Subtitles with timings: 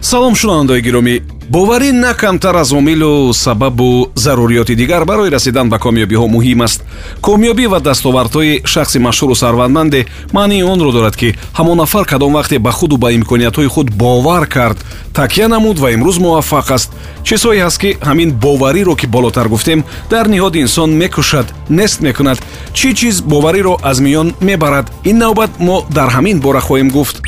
[0.00, 1.20] салом шунавандаои гиромӣ.
[1.50, 6.82] Боварӣ на камтар аз омилу сабабу заруриёти дигар барои расидан ба комёбиҳо муҳим аст.
[7.22, 12.72] Комёбӣ ва дастовардҳои шахси машҳуру сарватманде маънии онро дорад ки ҳамон нафар кадом вақте ба
[12.72, 14.78] худу ба имкониятҳои худ бовар кард.
[15.14, 16.90] Такя намуд ва имрӯз муваффақ аст.
[17.24, 22.38] Чизҳое ҳаст ки ҳамин бовариро ки болотар гуфтем дар ниҳоди инсон мекушад нест мекунад.
[22.74, 24.86] Чӣ чиз бовариро аз миён мебарад?
[25.04, 27.22] Ин навбат мо дар ҳамин бора хоҳем гуфт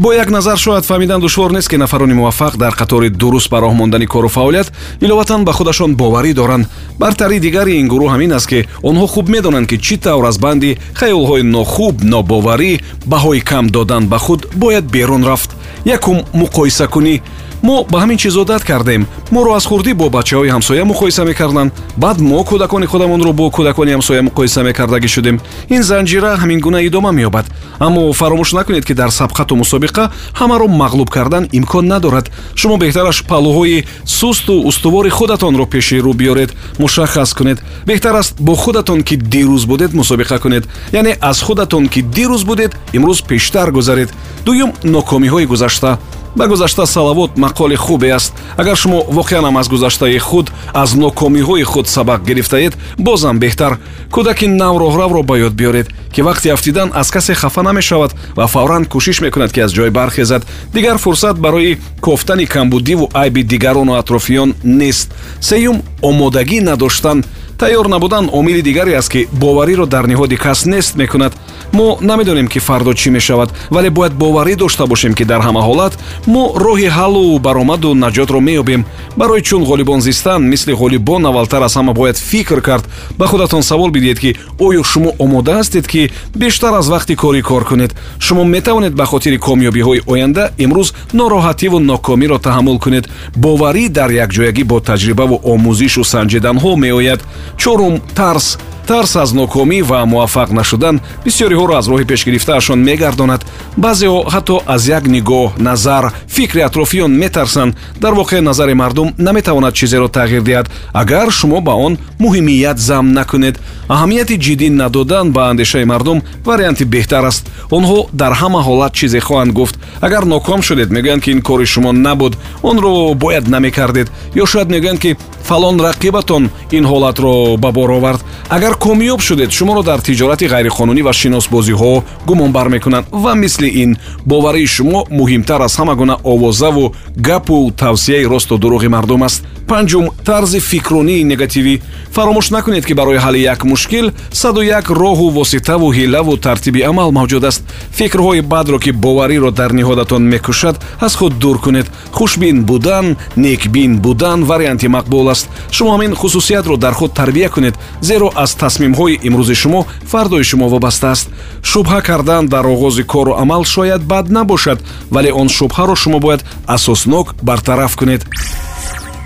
[0.00, 3.74] бо як назар шояд фаҳмидан душвор нест ки нафарони муваффақ дар қатори дуруст ба роҳ
[3.74, 6.66] мондани кору фаъолият иловатан ба худашон боварӣ доранд.
[6.98, 10.78] Бартари дигари ин гурӯҳ ҳамин аст ки онҳо хуб медонанд ки чӣ тавр аз банди
[10.94, 15.50] хаёлҳои нохуб нобоварӣ баҳои кам додан ба худ бояд берун рафт.
[15.84, 17.20] Якум муқоисакунӣ
[17.62, 19.06] мо ба ҳамин чиз одат кардем.
[19.30, 21.72] моро аз хурдӣ бо бачаҳои ҳамсоя муқоиса мекарданд.
[21.96, 25.40] баъд мо кӯдакони худамонро бо кӯдакони ҳамсоя муқоиса мекардагӣ шудем.
[25.68, 27.46] ин занҷира ҳамин гуна идома меёбад.
[27.78, 32.30] аммо фаромӯш накунед ки дар сабқату мусобиқа ҳамаро мағлуб кардан имкон надорад.
[32.54, 36.50] шумо беҳтараш паҳлӯҳои сусту устувори худатонро пеши рӯ биёред.
[36.78, 37.58] мушаххас кунед.
[37.86, 40.64] беҳтар аст бо худатон ки дирӯз будед мусобиқа кунед.
[40.92, 44.10] яъне аз худатон ки дирӯз будед имрӯз пештар гузаред.
[44.44, 45.98] дуюм нокомиҳои гузашта
[46.36, 48.32] ба гузашта салавот мақоли хубе аст.
[48.56, 53.78] Агар шумо воқеанам аз гузаштаи худ аз нокомиҳои худ сабақ гирифтаед бозам беҳтар.
[54.12, 58.84] Кӯдаки нав роҳравро ба ёд биёред ки вақти афтидан аз касе хафа намешавад ва фавран
[58.84, 60.46] кӯшиш мекунад ки аз ҷой бархезад.
[60.74, 65.14] Дигар фурсат барои кофтани камбудиву айби дигарону атрофиён нест.
[65.40, 67.24] Сеюм омодагӣ надоштан
[67.60, 71.32] тайёр набудан омили дигаре аст ки бовариро дар ниҳоди кас нест мекунад.
[71.72, 75.92] Мо намедонем ки фардо чӣ мешавад вале бояд боварӣ дошта бошем ки дар ҳама ҳолат
[76.26, 78.84] мо роҳи ҳаллу баромаду наҷотро меёбем.
[79.16, 82.84] Барои чун ғолибон зистан мисли ғолибон аввалтар аз ҳама бояд фикр кард.
[83.18, 87.64] Ба худатон савол бидиҳед ки оё шумо омода ҳастед ки бештар аз вақти корӣ кор
[87.64, 87.94] кунед?
[88.18, 93.04] Шумо метавонед ба хотири комёбиҳои оянда имрӯз нороҳативу нокомиро таҳаммул кунед?
[93.36, 97.20] Боварӣ дар якҷоягӣ бо таҷрибаву омӯзишу санҷиданҳо меояд
[97.56, 103.44] чорум тарс тарс аз нокомӣ ва муваффақ нашудан бисёриҳоро аз роҳи пешгирифтаашон мегардонад.
[103.76, 107.76] Баъзеҳо ҳатто аз як нигоҳ назар фикри атрофиён метарсанд.
[108.00, 110.66] Дар воқеъ назари мардум наметавонад чизеро тағйир диҳад.
[110.92, 113.56] Агар шумо ба он муҳимият замъ накунед
[113.88, 117.44] аҳамияти ҷиддӣ надодан ба андешаи мардум варианти беҳтар аст.
[117.70, 119.76] Онҳо дар ҳама ҳолат чизе хоҳанд гуфт.
[120.00, 122.36] Агар ноком шудед мегӯянд ки ин кори шумо набуд.
[122.62, 124.08] Онро бояд намекардед.
[124.34, 125.16] Ё шояд мегӯянд ки
[125.48, 128.20] фалон рақибатон ин ҳолатро ба бор овард.
[128.48, 134.66] Агар комёб шудед шуморо дар тиҷорати ғайриқонунӣ ва шиносбозиҳо гумонбар мекунанд ва мисли ин боварии
[134.66, 141.22] шумо муҳимтар аз ҳама гуна овозаву гапу тавсияи росту дурӯғи мардум аст панҷум тарзи фикрунии
[141.30, 141.74] негативӣ.
[142.14, 147.44] Фаромӯш накунед ки барои ҳалли як мушкил саду як роҳу воситаву ҳилаву тартиби амал мавҷуд
[147.50, 147.62] аст.
[147.98, 150.76] Фикрҳои бадро ки бовариро дар ниҳодатон мекушад
[151.06, 151.86] аз худ дур кунед.
[152.12, 155.48] Хушбин будан некбин будан варианти мақбул аст.
[155.70, 159.80] Шумо ҳамин хусусиятро дар худ тарбия кунед зеро аз тасмимҳои имрӯзи шумо
[160.10, 161.26] фардои шумо вобаста аст.
[161.70, 164.78] Шубҳа кардан дар оғози кору амал шояд бад набошад
[165.10, 168.22] вале он шубҳаро шумо бояд асоснок бартараф кунед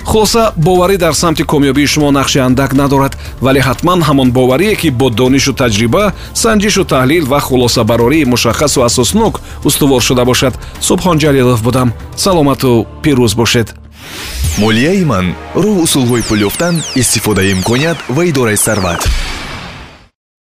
[0.05, 5.11] хулоса боварӣ дар самти комёбии шумо нақши андак надорад вале ҳатман ҳамон боварие ки бо
[5.11, 10.55] донишу таҷриба санҷишу таҳлил ва хулосабарории мушаххасу асоснок устувор шуда бошад.
[10.89, 11.89] Субҳон ҷалилов будам.
[12.17, 13.75] Саломату пирӯз бошед.
[14.59, 15.27] Молияи ман
[15.63, 19.01] роҳ усулҳои пул ёфтан истифодаи имконият ва идораи сарват